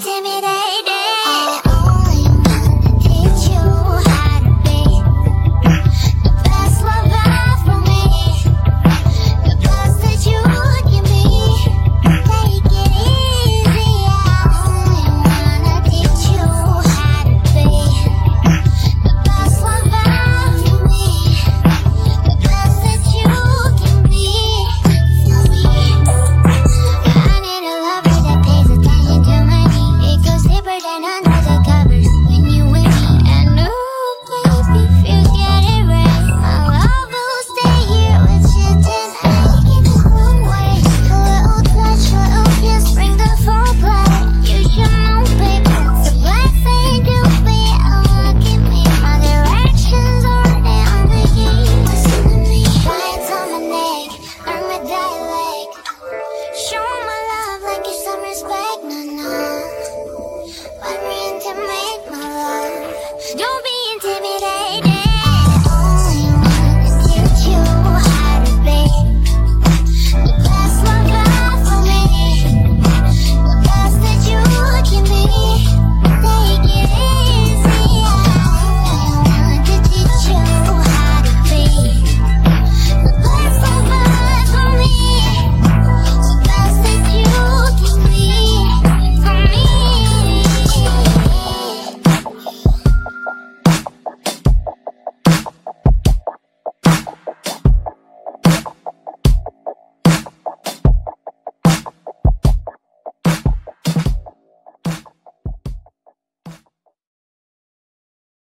to 0.00 0.22
me. 0.22 0.37
intimidated 64.00 64.97